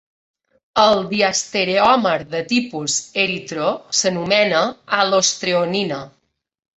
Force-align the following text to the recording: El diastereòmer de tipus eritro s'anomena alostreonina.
El 0.83 0.99
diastereòmer 1.09 2.13
de 2.31 2.41
tipus 2.53 2.95
eritro 3.23 3.67
s'anomena 3.99 4.63
alostreonina. 5.01 6.01